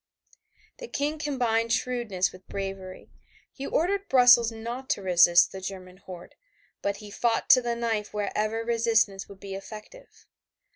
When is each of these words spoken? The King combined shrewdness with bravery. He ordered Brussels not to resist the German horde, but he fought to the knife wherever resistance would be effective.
The 0.79 0.87
King 0.87 1.19
combined 1.19 1.71
shrewdness 1.71 2.31
with 2.31 2.47
bravery. 2.47 3.11
He 3.53 3.67
ordered 3.67 4.09
Brussels 4.09 4.51
not 4.51 4.89
to 4.89 5.01
resist 5.03 5.51
the 5.51 5.61
German 5.61 5.97
horde, 5.97 6.33
but 6.81 6.97
he 6.97 7.11
fought 7.11 7.51
to 7.51 7.61
the 7.61 7.75
knife 7.75 8.11
wherever 8.11 8.65
resistance 8.65 9.29
would 9.29 9.39
be 9.39 9.53
effective. 9.53 10.25